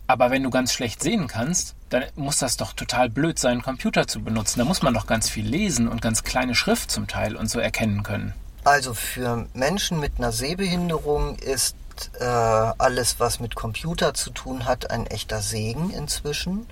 [0.09, 3.63] Aber wenn du ganz schlecht sehen kannst, dann muss das doch total blöd sein, einen
[3.63, 4.59] Computer zu benutzen.
[4.59, 7.59] Da muss man doch ganz viel lesen und ganz kleine Schrift zum Teil und so
[7.59, 8.33] erkennen können.
[8.65, 11.77] Also für Menschen mit einer Sehbehinderung ist
[12.21, 16.67] äh, alles, was mit Computer zu tun hat, ein echter Segen inzwischen.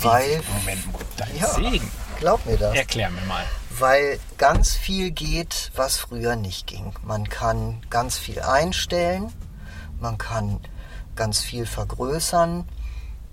[0.00, 0.80] Weil, Moment,
[1.16, 1.46] dein Ja.
[1.48, 1.90] Segen.
[2.20, 3.44] glaub mir das, Erklär mir mal.
[3.80, 6.92] Weil ganz viel geht, was früher nicht ging.
[7.02, 9.32] Man kann ganz viel einstellen,
[10.00, 10.60] man kann
[11.16, 12.68] ganz viel vergrößern.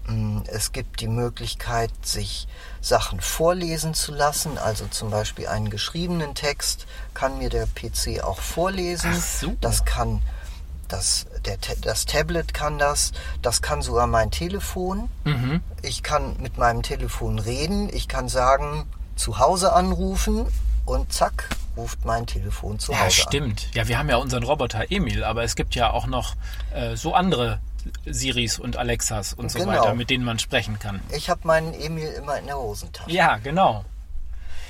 [0.07, 2.47] Mm, Es gibt die Möglichkeit, sich
[2.81, 4.57] Sachen vorlesen zu lassen.
[4.57, 9.11] Also zum Beispiel einen geschriebenen Text kann mir der PC auch vorlesen.
[9.61, 10.21] Das kann
[10.87, 13.11] das, der, das Tablet kann das.
[13.41, 15.09] Das kann sogar mein Telefon.
[15.23, 15.61] Mhm.
[15.81, 17.89] Ich kann mit meinem Telefon reden.
[17.91, 20.45] Ich kann sagen, zu Hause anrufen
[20.85, 23.27] und zack, ruft mein Telefon zu Ja, Hause an.
[23.29, 23.67] stimmt.
[23.73, 26.35] Ja, wir haben ja unseren Roboter Emil, aber es gibt ja auch noch
[26.73, 27.59] äh, so andere
[28.05, 29.71] Siris und Alexas und so Genau.
[29.71, 31.01] weiter, mit denen man sprechen kann.
[31.11, 33.11] Ich habe meinen Emil immer in der Hosentasche.
[33.11, 33.85] Ja, genau.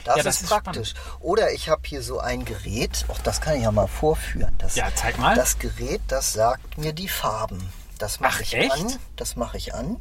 [0.04, 0.94] Das, Ja, das ist, ist praktisch.
[1.20, 4.54] Oder ich habe hier so ein Gerät, auch das kann ich ja mal vorführen.
[4.60, 5.36] Das, Ja, zeig mal.
[5.36, 7.72] Das Gerät, das sagt mir die Farben.
[7.98, 8.72] Das mache Ach, ich echt?
[8.74, 8.94] an.
[9.16, 9.96] Das mache ich an.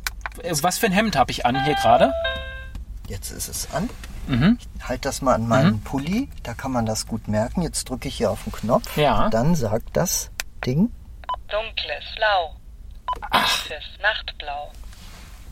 [0.63, 2.13] Was für ein Hemd habe ich an hier gerade?
[3.09, 3.89] Jetzt ist es an.
[4.27, 4.59] Mhm.
[4.77, 7.63] Ich halte das mal an meinen Pulli, da kann man das gut merken.
[7.63, 8.97] Jetzt drücke ich hier auf den Knopf.
[8.97, 9.25] Ja.
[9.25, 10.31] Und dann sagt das
[10.65, 10.91] Ding,
[11.49, 12.57] Dunkles Blau.
[13.33, 14.73] Tiefes Nachtblau.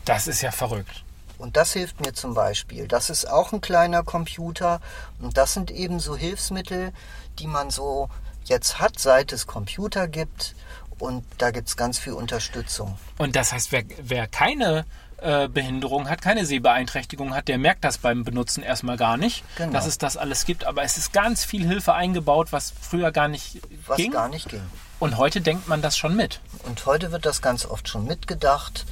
[0.05, 1.03] Das ist ja verrückt.
[1.37, 2.87] Und das hilft mir zum Beispiel.
[2.87, 4.81] Das ist auch ein kleiner Computer.
[5.19, 6.93] Und das sind eben so Hilfsmittel,
[7.39, 8.09] die man so
[8.45, 10.55] jetzt hat, seit es Computer gibt.
[10.99, 12.97] Und da gibt es ganz viel Unterstützung.
[13.17, 14.85] Und das heißt, wer, wer keine
[15.23, 19.73] äh, Behinderung hat, keine Sehbeeinträchtigung hat, der merkt das beim Benutzen erstmal gar nicht, Genau.
[19.73, 20.65] dass es das alles gibt.
[20.65, 24.11] Aber es ist ganz viel Hilfe eingebaut, was früher gar nicht Was ging.
[24.11, 24.61] gar nicht ging.
[24.99, 26.39] Und heute denkt man das schon mit.
[26.63, 28.85] Und heute wird das ganz oft schon mitgedacht.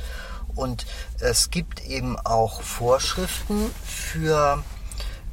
[0.56, 0.86] Und
[1.20, 4.64] es gibt eben auch Vorschriften für,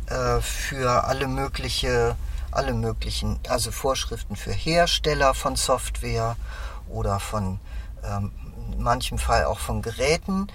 [0.06, 2.14] äh, für alle mögliche,
[2.52, 6.36] alle möglichen, also Vorschriften für Hersteller von Software
[6.88, 7.58] oder von
[8.04, 8.30] ähm,
[8.72, 10.46] in manchem Fall auch von Geräten,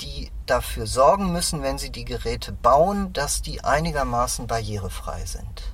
[0.00, 5.72] die dafür sorgen müssen, wenn sie die Geräte bauen, dass die einigermaßen barrierefrei sind.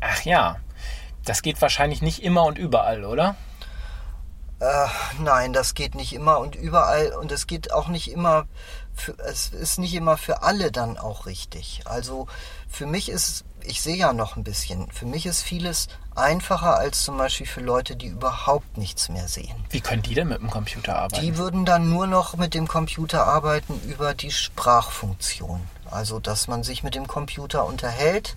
[0.00, 0.56] Ach ja,
[1.24, 3.36] das geht wahrscheinlich nicht immer und überall, oder?
[4.62, 4.86] Äh,
[5.18, 8.46] nein, das geht nicht immer und überall und es geht auch nicht immer,
[8.94, 11.82] für, es ist nicht immer für alle dann auch richtig.
[11.84, 12.28] Also
[12.68, 17.02] für mich ist, ich sehe ja noch ein bisschen, für mich ist vieles einfacher als
[17.04, 19.54] zum Beispiel für Leute, die überhaupt nichts mehr sehen.
[19.70, 21.24] Wie können die denn mit dem Computer arbeiten?
[21.24, 25.60] Die würden dann nur noch mit dem Computer arbeiten über die Sprachfunktion.
[25.90, 28.36] Also, dass man sich mit dem Computer unterhält,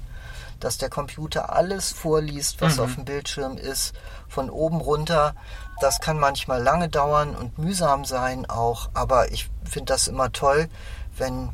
[0.59, 3.93] dass der Computer alles vorliest, was auf dem Bildschirm ist,
[4.27, 5.35] von oben runter.
[5.79, 10.69] Das kann manchmal lange dauern und mühsam sein auch, aber ich finde das immer toll,
[11.17, 11.49] wenn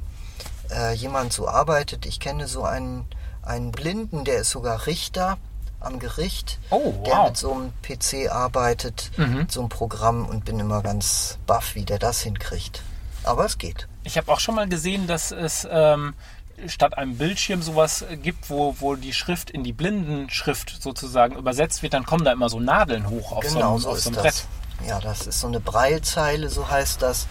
[0.72, 2.06] äh, jemand so arbeitet.
[2.06, 3.06] Ich kenne so einen,
[3.44, 5.38] einen Blinden, der ist sogar Richter
[5.80, 7.28] am Gericht, Oh, der wow.
[7.30, 9.36] mit so einem PC arbeitet, Mhm.
[9.38, 12.84] mit so einem Programm und bin immer ganz baff, wie der das hinkriegt.
[13.24, 13.88] Aber es geht.
[14.04, 16.14] Ich habe auch schon mal gesehen, dass es ähm,
[16.68, 21.94] statt einem Bildschirm sowas gibt, wo, wo die Schrift in die Blindenschrift sozusagen übersetzt wird.
[21.94, 24.10] Dann kommen da immer so Nadeln hoch auf genau so, so einem- auf ist so
[24.12, 24.24] einem das.
[24.24, 24.88] Brett.
[24.90, 27.28] Ja, das ist so eine Breilzeile, so heißt das.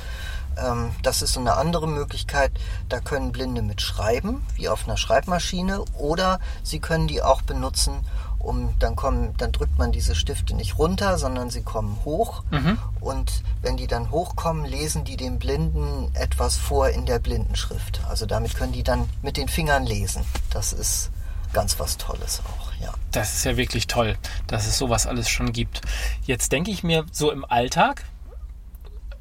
[0.61, 2.53] Ähm, das ist so eine andere Möglichkeit.
[2.89, 8.05] Da können Blinde mit schreiben, wie auf einer Schreibmaschine, oder sie können die auch benutzen,
[8.39, 12.43] um dann kommen, dann drückt man diese Stifte nicht runter, sondern sie kommen hoch.
[12.51, 12.79] Mhm.
[13.01, 18.01] Und wenn die dann hochkommen, lesen die dem Blinden etwas vor in der Blindenschrift.
[18.09, 20.25] Also damit können die dann mit den Fingern lesen.
[20.51, 21.11] Das ist
[21.53, 22.93] ganz was Tolles auch, ja.
[23.11, 25.83] Das ist ja wirklich toll, dass es sowas alles schon gibt.
[26.23, 28.05] Jetzt denke ich mir, so im Alltag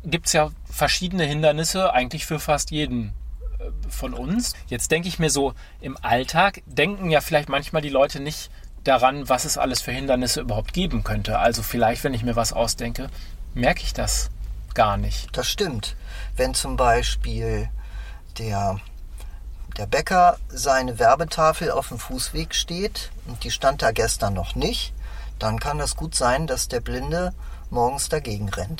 [0.03, 3.13] gibt es ja verschiedene Hindernisse, eigentlich für fast jeden
[3.59, 4.53] äh, von uns.
[4.67, 8.49] Jetzt denke ich mir so, im Alltag denken ja vielleicht manchmal die Leute nicht
[8.83, 11.39] daran, was es alles für Hindernisse überhaupt geben könnte.
[11.39, 13.09] Also vielleicht, wenn ich mir was ausdenke,
[13.53, 14.29] merke ich das
[14.73, 15.35] gar nicht.
[15.35, 15.95] Das stimmt.
[16.35, 17.69] Wenn zum Beispiel
[18.38, 18.79] der,
[19.77, 24.93] der Bäcker seine Werbetafel auf dem Fußweg steht und die stand da gestern noch nicht,
[25.39, 27.33] dann kann das gut sein, dass der Blinde
[27.69, 28.79] morgens dagegen rennt.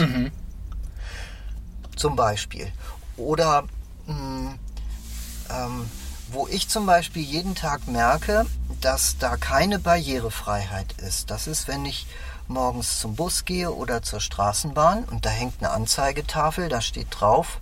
[2.00, 2.72] Zum Beispiel.
[3.18, 3.64] Oder
[4.08, 4.54] mh,
[5.50, 5.90] ähm,
[6.32, 8.46] wo ich zum Beispiel jeden Tag merke,
[8.82, 11.30] dass da keine Barrierefreiheit ist.
[11.32, 12.08] Das ist, wenn ich
[12.48, 17.60] morgens zum Bus gehe oder zur Straßenbahn und da hängt eine Anzeigetafel, da steht drauf,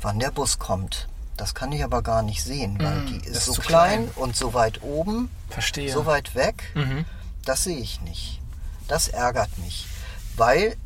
[0.00, 1.08] wann der Bus kommt.
[1.36, 4.10] Das kann ich aber gar nicht sehen, weil Mm, die ist so klein, klein.
[4.16, 5.92] und so weit oben, Verstehe.
[5.92, 6.70] so weit weg.
[6.74, 7.04] Mhm.
[7.44, 8.40] Das sehe ich nicht.
[8.88, 9.86] Das ärgert mich,
[10.36, 10.76] weil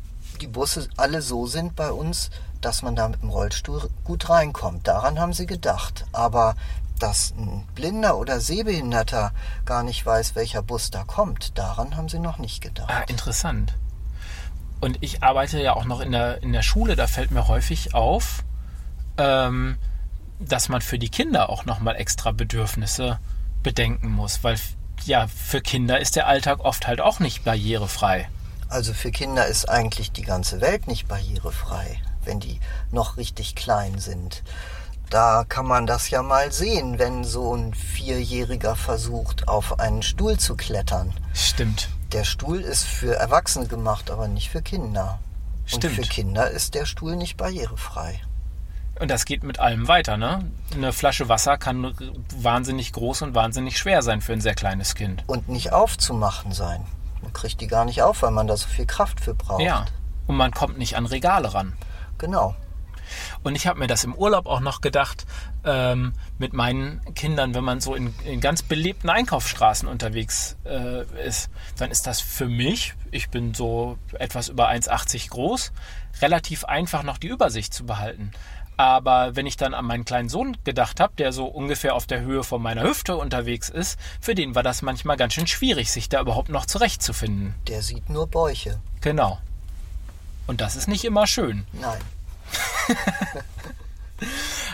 [0.41, 2.29] die Busse alle so sind bei uns,
[2.61, 4.87] dass man da mit dem Rollstuhl gut reinkommt.
[4.87, 6.05] Daran haben sie gedacht.
[6.11, 6.55] Aber
[6.99, 9.31] dass ein Blinder oder Sehbehinderter
[9.65, 12.89] gar nicht weiß, welcher Bus da kommt, daran haben sie noch nicht gedacht.
[12.89, 13.73] Ah, interessant.
[14.81, 17.93] Und ich arbeite ja auch noch in der, in der Schule, da fällt mir häufig
[17.93, 18.43] auf,
[19.17, 19.77] ähm,
[20.39, 23.19] dass man für die Kinder auch nochmal extra Bedürfnisse
[23.61, 24.57] bedenken muss, weil
[25.05, 28.29] ja, für Kinder ist der Alltag oft halt auch nicht barrierefrei.
[28.69, 32.59] Also für Kinder ist eigentlich die ganze Welt nicht barrierefrei, wenn die
[32.91, 34.43] noch richtig klein sind.
[35.09, 40.37] Da kann man das ja mal sehen, wenn so ein Vierjähriger versucht, auf einen Stuhl
[40.37, 41.13] zu klettern.
[41.33, 41.89] Stimmt.
[42.11, 45.19] Der Stuhl ist für Erwachsene gemacht, aber nicht für Kinder.
[45.65, 45.83] Stimmt.
[45.85, 48.21] Und für Kinder ist der Stuhl nicht barrierefrei.
[48.99, 50.51] Und das geht mit allem weiter, ne?
[50.73, 51.95] Eine Flasche Wasser kann
[52.35, 55.23] wahnsinnig groß und wahnsinnig schwer sein für ein sehr kleines Kind.
[55.25, 56.85] Und nicht aufzumachen sein.
[57.21, 59.61] Man kriegt die gar nicht auf, weil man da so viel Kraft für braucht.
[59.61, 59.85] Ja.
[60.27, 61.73] Und man kommt nicht an Regale ran.
[62.19, 62.55] Genau.
[63.43, 65.25] Und ich habe mir das im Urlaub auch noch gedacht,
[65.63, 71.49] ähm, mit meinen Kindern, wenn man so in, in ganz belebten Einkaufsstraßen unterwegs äh, ist,
[71.77, 75.71] dann ist das für mich, ich bin so etwas über 1,80 groß,
[76.21, 78.31] relativ einfach noch die Übersicht zu behalten.
[78.77, 82.21] Aber wenn ich dann an meinen kleinen Sohn gedacht habe, der so ungefähr auf der
[82.21, 86.07] Höhe von meiner Hüfte unterwegs ist, für den war das manchmal ganz schön schwierig, sich
[86.07, 87.55] da überhaupt noch zurechtzufinden.
[87.67, 88.79] Der sieht nur Bäuche.
[89.01, 89.39] Genau.
[90.49, 91.63] Und das ist nicht immer schön.
[91.73, 91.99] Nein.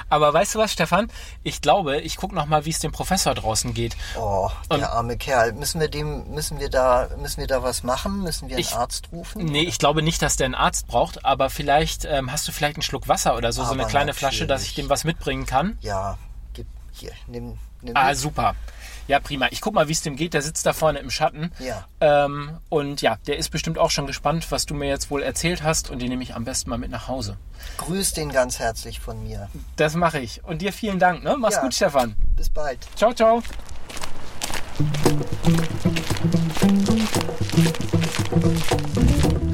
[0.08, 1.12] Aber weißt du was, Stefan?
[1.44, 3.98] Ich glaube, ich gucke noch mal, wie es dem Professor draußen geht.
[4.18, 5.52] Oh, Und- der arme Kerl.
[5.52, 8.22] Müssen wir dem, müssen wir da, müssen wir da was machen?
[8.24, 9.44] Müssen wir einen Ich- Arzt rufen?
[9.44, 12.78] Nee, ich glaube nicht, dass der einen Arzt braucht, aber vielleicht ähm, hast du vielleicht
[12.78, 14.86] einen Schluck Wasser oder so, so eine Aber kleine Flasche, dass ich natürlich.
[14.88, 15.78] dem was mitbringen kann.
[15.82, 16.18] Ja,
[16.54, 17.98] gib hier, nimm, nimm.
[17.98, 18.56] Ah, super.
[19.08, 19.48] Ja, prima.
[19.52, 20.34] Ich guck mal, wie es dem geht.
[20.34, 21.52] Der sitzt da vorne im Schatten.
[21.60, 21.86] Ja.
[22.02, 25.62] Ähm, und ja, der ist bestimmt auch schon gespannt, was du mir jetzt wohl erzählt
[25.64, 25.90] hast.
[25.92, 27.38] Und den nehme ich am besten mal mit nach Hause.
[27.78, 29.50] Grüß den ganz herzlich von mir.
[29.76, 30.44] Das mache ich.
[30.44, 31.24] Und dir vielen Dank.
[31.24, 31.36] Ne?
[31.38, 31.62] Mach's Ja.
[31.62, 32.16] gut, Stefan.
[32.36, 32.80] Bis bald.
[32.96, 33.42] Ciao, ciao.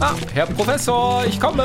[0.04, 1.64] Ah, Herr Professor, ich komme.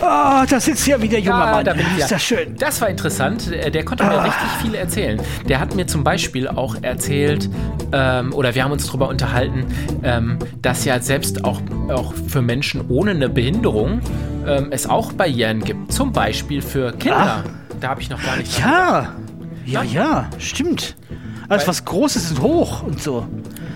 [0.00, 1.64] Ah, da sitzt ja wieder junger Ah, Mann.
[1.66, 2.04] da bin ich wieder.
[2.04, 2.56] Ist das schön.
[2.58, 3.52] Das war interessant.
[3.52, 5.20] Äh, Der konnte mir richtig viel erzählen.
[5.46, 7.50] Der hat mir zum Beispiel auch erzählt,
[7.92, 9.66] ähm, oder wir haben uns darüber unterhalten,
[10.02, 14.00] ähm, dass ja selbst auch, auch für Menschen ohne eine Behinderung
[14.46, 15.92] ähm, es auch Barrieren gibt.
[15.92, 17.44] Zum Beispiel für Kinder.
[17.80, 19.12] Da habe ich noch gar nicht Ja.
[19.66, 20.96] Ja, ja, stimmt.
[21.50, 23.26] Alles was Großes ist hoch und so.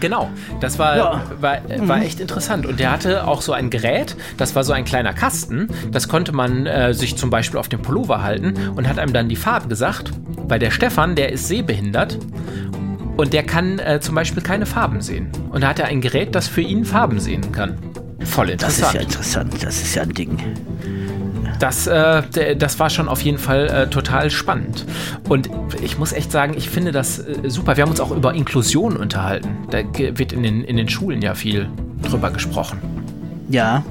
[0.02, 0.28] Genau,
[0.60, 1.22] das war, Ja.
[1.40, 2.66] war, äh, war echt interessant.
[2.66, 6.32] Und der hatte auch so ein Gerät, das war so ein kleiner Kasten, das konnte
[6.32, 9.68] man äh, sich zum Beispiel auf den Pullover halten und hat einem dann die Farbe
[9.68, 10.10] gesagt,
[10.48, 12.18] weil der Stefan, der ist sehbehindert
[13.16, 15.30] und der kann äh, zum Beispiel keine Farben sehen.
[15.50, 17.78] Und da hat er ein Gerät, das für ihn Farben sehen kann.
[18.24, 18.94] Voll Das ist interessant.
[18.94, 19.54] ja interessant.
[19.62, 20.36] Das ist ja ein Ding.
[21.62, 24.85] Das, äh, das war schon auf jeden Fall äh, total spannend.
[25.29, 25.48] Und
[25.81, 27.77] ich muss echt sagen, ich finde das äh, super.
[27.77, 29.68] Wir haben uns auch über Inklusion unterhalten.
[29.70, 31.68] Da wird in den, in den Schulen ja viel
[32.03, 32.81] drüber gesprochen.
[33.48, 33.85] Ja.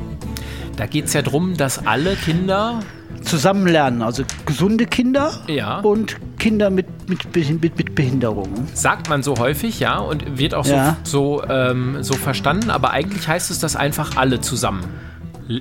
[0.76, 2.82] Da geht es ja darum, dass alle Kinder,
[3.22, 4.02] Zusammen lernen.
[4.02, 5.80] Also gesunde Kinder Ja.
[5.80, 7.24] und Kinder mit, mit,
[7.62, 8.68] mit, mit Behinderungen.
[8.74, 10.98] sagt man so häufig, ja, und wird auch Ja.
[11.04, 14.84] so, so, ähm, so verstanden, aber eigentlich heißt es, dass einfach alle zusammen.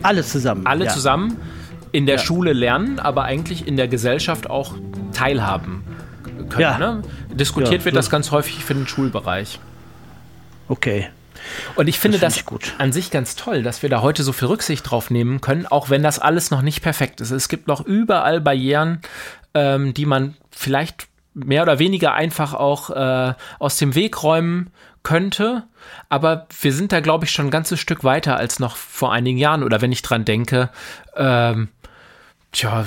[0.03, 0.67] Alle zusammen.
[0.67, 0.91] Alle ja.
[0.91, 1.37] zusammen
[1.93, 2.23] in der Ja.
[2.23, 4.75] Schule lernen, aber eigentlich in der Gesellschaft auch
[5.13, 5.85] teilhaben
[6.49, 6.61] können.
[6.63, 6.79] Ja.
[6.79, 7.03] Ne?
[7.33, 7.99] Diskutiert Ja, wird so.
[7.99, 9.59] das ganz häufig für den Schulbereich.
[10.69, 11.09] Okay.
[11.75, 12.75] Und ich finde Das das, find ich gut.
[12.79, 15.89] an sich ganz toll, dass wir da heute so viel Rücksicht drauf nehmen können, auch
[15.91, 17.31] wenn das alles noch nicht perfekt ist.
[17.31, 19.01] Es gibt noch überall Barrieren,
[19.55, 24.71] ähm, die man vielleicht mehr oder weniger einfach auch äh, aus dem Weg räumen
[25.03, 25.65] könnte.
[26.11, 29.39] Aber wir sind da, glaube ich, schon ein ganzes Stück weiter als noch vor einigen
[29.39, 29.63] Jahren.
[29.63, 30.69] Oder wenn ich dran denke,
[31.17, 31.69] ähm,
[32.53, 32.87] tja,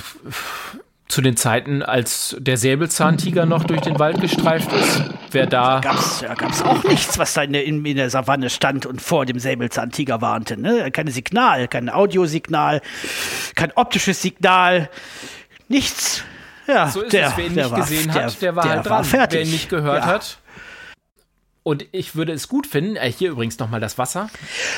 [1.08, 6.21] zu den Zeiten, als der Säbelzahntiger noch durch den Wald gestreift ist, wer da Gab's,
[6.21, 9.02] da gab es auch nichts, was da in der, in, in der Savanne stand und
[9.02, 10.60] vor dem Säbelzahntiger warnte.
[10.60, 10.89] Ne?
[10.91, 12.82] Kein Signal, kein Audiosignal,
[13.56, 14.89] kein optisches Signal,
[15.67, 16.23] nichts.
[16.65, 17.38] Ja, So ist der, es.
[17.38, 19.06] Wer ihn der nicht war, gesehen der, hat, der war der halt war dran.
[19.06, 19.39] fertig.
[19.39, 20.06] Wer ihn nicht gehört ja.
[20.06, 20.38] hat.
[21.63, 24.30] Und ich würde es gut finden, äh, hier übrigens nochmal das Wasser.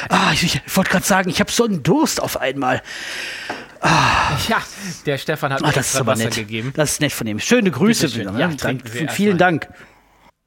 [0.09, 2.81] Ah, ich, ich wollte gerade sagen, ich habe so einen Durst auf einmal.
[4.47, 4.61] Ja,
[5.05, 6.35] der Stefan hat mir Ah, das ist aber Wasser nett.
[6.35, 6.73] gegeben.
[6.75, 7.39] Das ist nett von ihm.
[7.39, 8.07] Schöne Grüße.
[8.07, 8.29] Bitteschön.
[8.29, 8.57] wieder, Ja, ne?
[8.57, 9.37] trinken erst vielen.
[9.37, 9.67] Dank.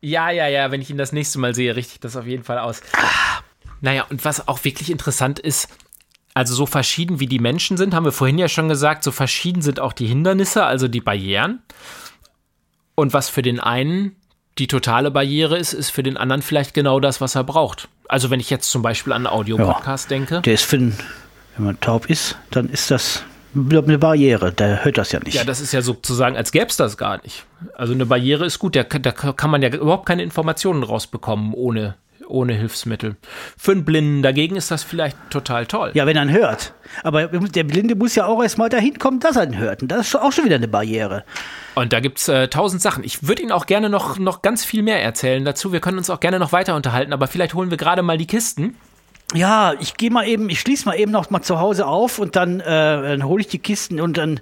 [0.00, 2.44] Ja, ja, ja, wenn ich ihn das nächste Mal sehe, richte ich das auf jeden
[2.44, 2.80] Fall aus.
[3.80, 5.68] Naja, und was auch wirklich interessant ist,
[6.34, 9.62] also so verschieden wie die Menschen sind, haben wir vorhin ja schon gesagt, so verschieden
[9.62, 11.62] sind auch die Hindernisse, also die Barrieren.
[12.94, 14.16] Und was für den einen
[14.58, 17.88] die totale Barriere ist, ist für den anderen vielleicht genau das, was er braucht.
[18.08, 20.40] Also wenn ich jetzt zum Beispiel an einen Audiopodcast denke.
[20.40, 20.96] Der ist für den,
[21.56, 23.22] wenn man taub ist, dann ist das
[23.54, 24.52] eine Barriere.
[24.52, 25.34] Der hört das ja nicht.
[25.34, 27.44] Ja, das ist ja sozusagen, als gäbe es das gar nicht.
[27.74, 31.94] Also eine Barriere ist gut, da, da kann man ja überhaupt keine Informationen rausbekommen ohne,
[32.28, 33.16] ohne Hilfsmittel.
[33.56, 35.90] Für einen Blinden dagegen ist das vielleicht total toll.
[35.94, 36.74] Ja, wenn er ihn hört.
[37.02, 39.82] Aber der Blinde muss ja auch erstmal dahin kommen, dass er ihn hört.
[39.82, 41.24] Und das ist auch schon wieder eine Barriere.
[41.74, 43.04] Und da gibt's äh, tausend Sachen.
[43.04, 45.72] Ich würde Ihnen auch gerne noch, noch ganz viel mehr erzählen dazu.
[45.72, 48.26] Wir können uns auch gerne noch weiter unterhalten, aber vielleicht holen wir gerade mal die
[48.26, 48.76] Kisten.
[49.34, 52.34] Ja, ich gehe mal eben, ich schließe mal eben noch mal zu Hause auf und
[52.34, 54.40] dann, äh, dann hole ich die Kisten und dann,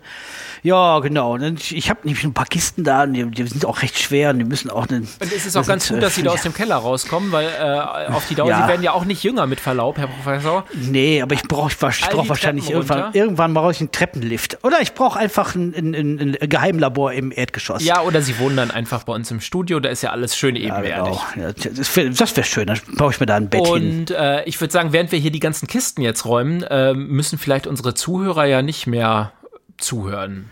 [0.62, 1.36] ja, genau.
[1.36, 4.30] Dann, ich habe nämlich ein paar Kisten da, und die, die sind auch recht schwer
[4.30, 4.86] und die müssen auch.
[4.88, 7.48] Einen, Und es ist auch ganz gut, dass Sie da aus dem Keller rauskommen, weil
[7.48, 8.62] äh, auf die Dauer, Ja.
[8.62, 10.64] Sie werden ja auch nicht jünger mit Verlaub, Herr Professor.
[10.72, 13.18] Nee, aber ich brauche ich brauch wahrscheinlich Treppen irgendwann, runter?
[13.18, 14.58] irgendwann brauche ich einen Treppenlift.
[14.62, 17.84] Oder ich brauche einfach ein, ein, ein, ein Geheimlabor im Erdgeschoss.
[17.84, 20.54] Ja, oder Sie wohnen dann einfach bei uns im Studio, da ist ja alles schön
[20.54, 21.18] Ja, ebenwertig.
[21.34, 21.46] genau.
[21.48, 23.72] Ja, das wäre wär schön, dann baue ich mir da ein Bett hin.
[24.00, 27.38] Und äh, ich würde sagen, während wir hier die ganzen Kisten jetzt räumen, äh, müssen
[27.38, 29.32] vielleicht unsere Zuhörer ja nicht mehr
[29.78, 30.50] zuhören.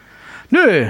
[0.50, 0.87] Nö,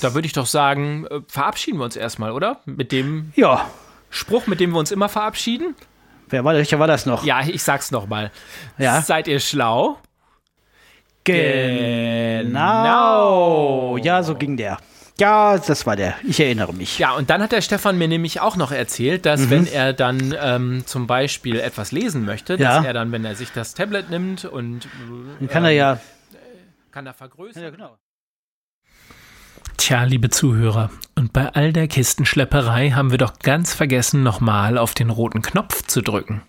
[0.00, 2.60] Da würde ich doch sagen, äh, verabschieden wir uns erstmal, oder?
[2.64, 3.68] Mit dem ja.
[4.10, 5.74] Spruch, mit dem wir uns immer verabschieden.
[6.28, 7.24] Wer war, welcher war das noch?
[7.24, 8.30] Ja, ich sag's nochmal.
[8.78, 9.00] Ja.
[9.02, 9.98] Seid ihr schlau?
[11.24, 12.46] Genau.
[13.98, 14.78] Ja, so ging der.
[15.18, 16.14] Ja, das war der.
[16.26, 16.98] Ich erinnere mich.
[16.98, 19.50] Ja, und dann hat der Stefan mir nämlich auch noch erzählt, dass Mhm.
[19.50, 22.76] wenn er dann ähm, zum Beispiel etwas lesen möchte, Ja.
[22.76, 24.88] dass er dann, wenn er sich das Tablet nimmt und äh,
[25.40, 25.98] Dann kann er ja.
[26.92, 27.62] kann er vergrößern.
[27.62, 27.96] Ja, genau.
[29.78, 34.92] Tja, liebe Zuhörer, und bei all der Kistenschlepperei haben wir doch ganz vergessen, nochmal auf
[34.94, 36.42] den roten Knopf zu drücken.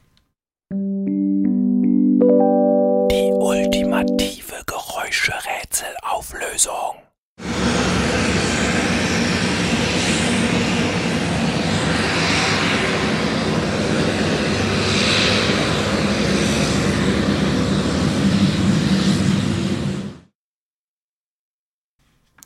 [3.11, 6.95] Die ultimative Geräuscherätselauflösung.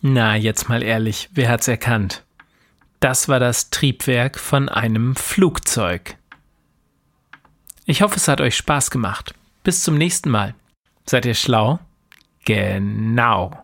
[0.01, 2.23] Na, jetzt mal ehrlich, wer hat's erkannt?
[2.99, 6.17] Das war das Triebwerk von einem Flugzeug.
[7.85, 9.35] Ich hoffe, es hat euch Spaß gemacht.
[9.63, 10.55] Bis zum nächsten Mal.
[11.05, 11.79] Seid ihr schlau?
[12.45, 13.63] Genau.